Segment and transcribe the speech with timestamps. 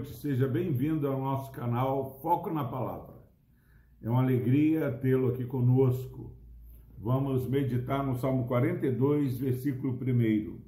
[0.00, 3.14] noite, seja bem-vindo ao nosso canal Foco na Palavra.
[4.02, 6.34] É uma alegria tê-lo aqui conosco.
[6.96, 10.58] Vamos meditar no Salmo 42, versículo 1.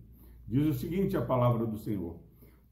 [0.46, 2.20] Diz o seguinte: a palavra do Senhor: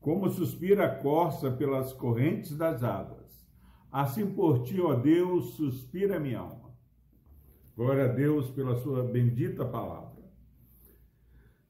[0.01, 3.49] Como suspira a corça pelas correntes das águas,
[3.91, 6.71] assim por ti, ó Deus, suspira minha alma.
[7.75, 10.20] Glória a Deus pela sua bendita palavra.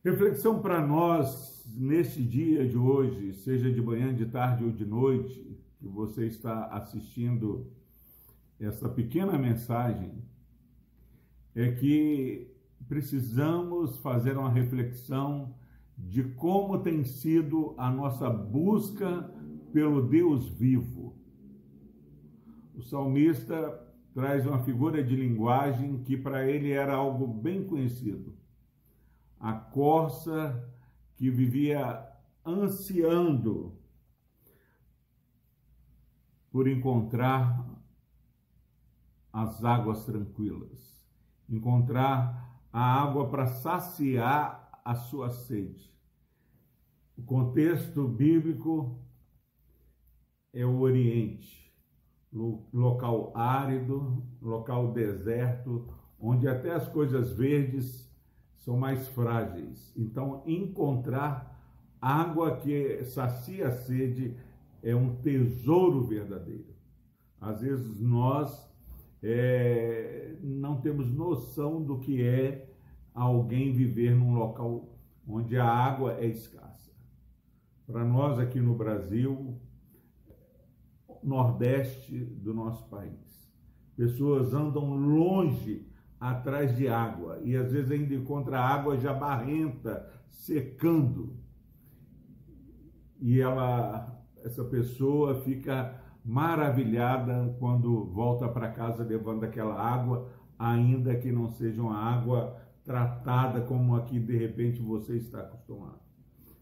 [0.02, 5.60] Reflexão para nós neste dia de hoje, seja de manhã, de tarde ou de noite,
[5.78, 7.70] que você está assistindo
[8.58, 10.24] essa pequena mensagem,
[11.54, 12.50] é que
[12.88, 15.54] precisamos fazer uma reflexão
[15.98, 19.30] de como tem sido a nossa busca
[19.70, 21.14] pelo Deus vivo.
[22.74, 28.39] O salmista traz uma figura de linguagem que para ele era algo bem conhecido
[29.40, 30.70] a corça
[31.16, 32.06] que vivia
[32.44, 33.74] ansiando
[36.52, 37.66] por encontrar
[39.32, 41.02] as águas tranquilas,
[41.48, 45.90] encontrar a água para saciar a sua sede.
[47.16, 48.98] O contexto bíblico
[50.52, 51.72] é o Oriente,
[52.32, 58.09] local árido, local deserto, onde até as coisas verdes
[58.60, 59.92] são mais frágeis.
[59.96, 61.58] Então, encontrar
[62.00, 64.36] água que sacia a sede
[64.82, 66.74] é um tesouro verdadeiro.
[67.40, 68.70] Às vezes nós
[69.22, 72.70] é, não temos noção do que é
[73.14, 74.88] alguém viver num local
[75.26, 76.90] onde a água é escassa.
[77.86, 79.58] Para nós aqui no Brasil,
[81.22, 83.50] nordeste do nosso país,
[83.96, 85.86] pessoas andam longe
[86.20, 91.34] atrás de água e às vezes ainda encontra água já barrenta, secando.
[93.18, 100.28] E ela, essa pessoa fica maravilhada quando volta para casa levando aquela água,
[100.58, 106.00] ainda que não seja uma água tratada como aqui de repente você está acostumado.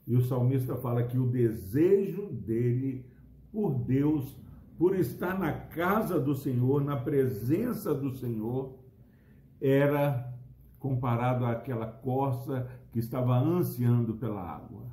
[0.06, 3.04] E o salmista fala que o desejo dele
[3.52, 4.36] por Deus,
[4.78, 8.78] por estar na casa do Senhor, na presença do Senhor,
[9.60, 10.32] era
[10.78, 14.86] comparado àquela corça que estava ansiando pela água.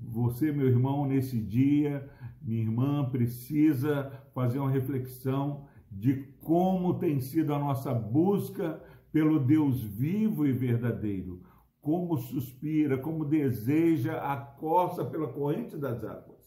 [0.00, 2.08] Você, meu irmão, nesse dia,
[2.40, 8.82] minha irmã, precisa fazer uma reflexão de como tem sido a nossa busca
[9.12, 11.42] pelo Deus vivo e verdadeiro.
[11.80, 16.42] Como suspira, como deseja a corça pela corrente das águas.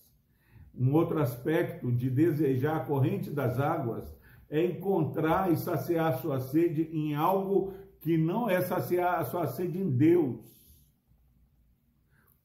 [0.74, 4.14] Um outro aspecto de desejar a corrente das águas
[4.50, 9.48] é encontrar e saciar a sua sede em algo que não é saciar a sua
[9.48, 10.56] sede em Deus.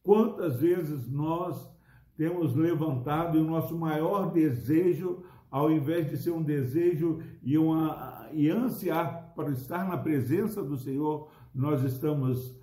[0.02, 1.70] Quantas vezes nós
[2.16, 8.28] temos levantado e o nosso maior desejo, ao invés de ser um desejo e, uma,
[8.32, 12.58] e ansiar para estar na presença do Senhor, nós estamos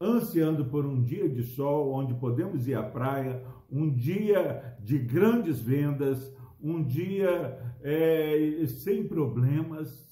[0.00, 5.60] ansiando por um dia de sol onde podemos ir à praia, um dia de grandes
[5.60, 10.08] vendas, um dia é, sem problemas,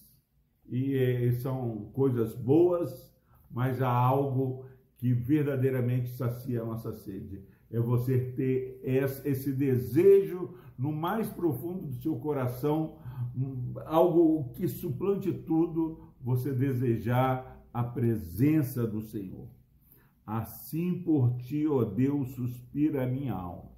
[0.68, 3.14] e é, são coisas boas,
[3.50, 4.64] mas há algo
[4.98, 7.44] que verdadeiramente sacia a nossa sede.
[7.70, 8.80] É você ter
[9.24, 12.98] esse desejo no mais profundo do seu coração,
[13.86, 19.48] algo que suplante tudo, você desejar a presença do Senhor.
[20.24, 23.70] Assim por ti, ó Deus, suspira a minha alma.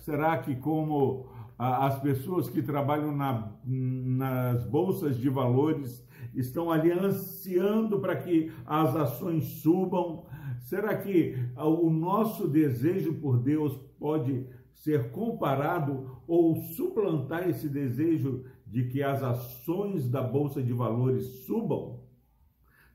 [0.00, 8.00] Será que como as pessoas que trabalham na, nas bolsas de valores estão ali ansiando
[8.00, 10.26] para que as ações subam?
[10.60, 18.88] Será que o nosso desejo por Deus pode ser comparado ou suplantar esse desejo de
[18.88, 22.00] que as ações da bolsa de valores subam?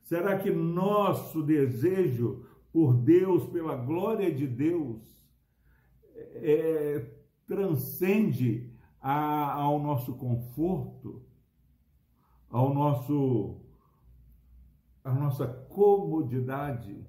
[0.02, 5.02] Será que nosso desejo por Deus, pela glória de Deus,
[6.16, 7.06] é,
[7.48, 8.70] transcende
[9.02, 11.24] a, ao nosso conforto,
[12.50, 13.62] ao nosso,
[15.04, 17.06] a nossa comodidade.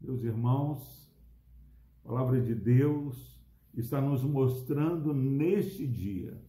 [0.00, 1.12] Meus irmãos,
[2.04, 3.40] a palavra de Deus
[3.74, 6.42] está nos mostrando neste dia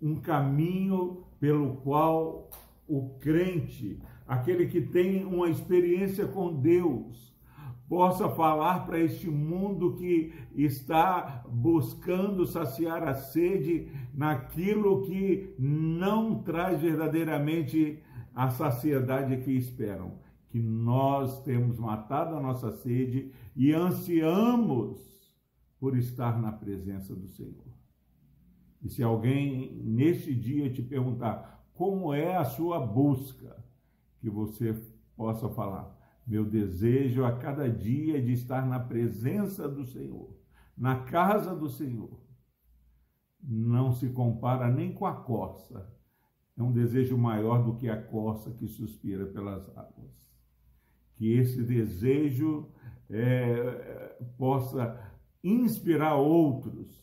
[0.00, 2.48] um caminho pelo qual
[2.88, 7.29] o crente, aquele que tem uma experiência com Deus,
[7.90, 16.80] possa falar para este mundo que está buscando saciar a sede naquilo que não traz
[16.80, 18.00] verdadeiramente
[18.32, 20.20] a saciedade que esperam.
[20.50, 25.00] Que nós temos matado a nossa sede e ansiamos
[25.80, 27.74] por estar na presença do Senhor.
[28.80, 33.64] E se alguém neste dia te perguntar como é a sua busca,
[34.20, 34.80] que você
[35.16, 35.99] possa falar:
[36.30, 40.32] meu desejo a cada dia é de estar na presença do Senhor,
[40.76, 42.20] na casa do Senhor.
[43.42, 45.92] Não se compara nem com a corça.
[46.56, 50.14] É um desejo maior do que a corça que suspira pelas águas.
[51.16, 52.70] Que esse desejo
[53.08, 54.98] é, possa
[55.42, 57.00] inspirar outros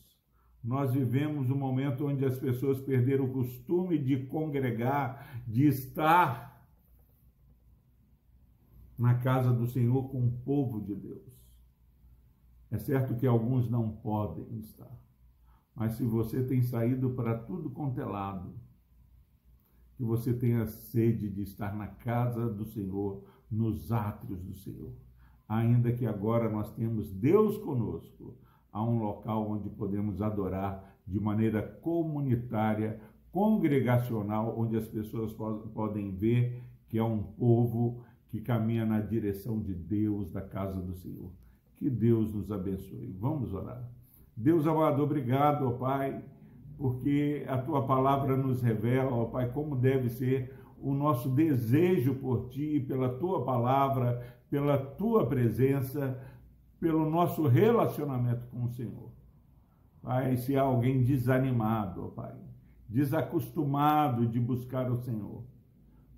[0.62, 6.57] nós vivemos um momento onde as pessoas perderam o costume de congregar, de estar
[8.98, 11.38] na casa do Senhor com o povo de Deus.
[12.70, 14.90] É certo que alguns não podem estar,
[15.74, 18.04] mas se você tem saído para tudo quanto é
[19.96, 24.92] que você tenha sede de estar na casa do Senhor, nos átrios do Senhor.
[25.48, 28.36] Ainda que agora nós temos Deus conosco,
[28.70, 33.00] a um local onde podemos adorar de maneira comunitária,
[33.32, 39.74] congregacional, onde as pessoas podem ver que é um povo que caminha na direção de
[39.74, 41.30] Deus, da casa do Senhor.
[41.76, 43.16] Que Deus nos abençoe.
[43.18, 43.88] Vamos orar.
[44.36, 46.22] Deus amado, obrigado, ó Pai,
[46.76, 52.48] porque a tua palavra nos revela, ó Pai, como deve ser o nosso desejo por
[52.48, 56.16] ti, pela tua palavra, pela tua presença
[56.80, 59.10] pelo nosso relacionamento com o Senhor.
[60.00, 62.34] Pai, se há alguém desanimado, ó Pai,
[62.88, 65.42] desacostumado de buscar o Senhor,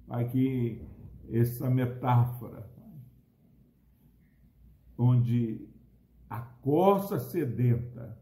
[0.06, 0.82] Pai, que
[1.32, 2.68] essa metáfora,
[4.96, 5.68] onde
[6.28, 8.18] a corça sedenta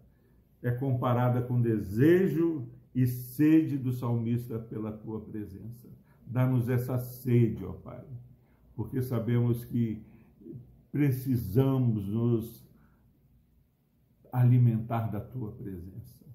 [0.62, 5.88] é comparada com desejo e sede do salmista pela tua presença.
[6.26, 8.04] Dá-nos essa sede, ó Pai,
[8.74, 10.04] porque sabemos que
[10.90, 12.66] precisamos nos
[14.32, 16.26] alimentar da tua presença.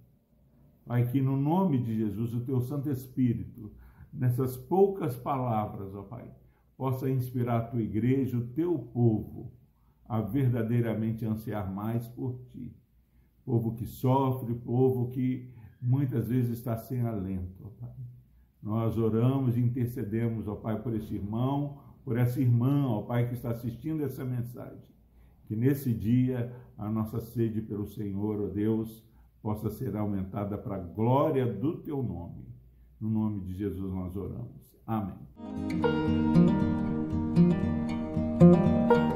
[0.86, 3.72] Pai, que no nome de Jesus, o teu Santo Espírito,
[4.12, 6.30] nessas poucas palavras, ó Pai,
[6.78, 9.52] possa inspirar a tua igreja, o teu povo,
[10.06, 12.76] a verdadeiramente ansiar mais por ti.
[13.46, 17.90] Povo que sofre, povo que muitas vezes está sem alento, Pai.
[18.62, 23.34] Nós oramos e intercedemos, ó Pai, por este irmão, por essa irmã, ó Pai, que
[23.34, 24.94] está assistindo essa mensagem.
[25.46, 29.04] Que nesse dia a nossa sede pelo Senhor, ó Deus,
[29.42, 32.48] possa ser aumentada para a glória do teu nome.
[33.00, 34.80] No nome de Jesus nós oramos.
[34.88, 36.43] Amém.
[38.44, 39.13] Thank you.